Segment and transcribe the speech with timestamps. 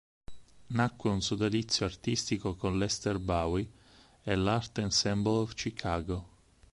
[0.69, 3.69] Nacque un sodalizio artistico con Lester Bowie
[4.23, 6.27] e l'Art Ensemble of Chicago.